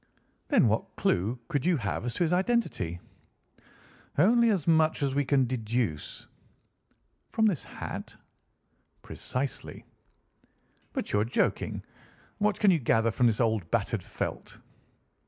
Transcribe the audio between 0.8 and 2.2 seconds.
clue could you have as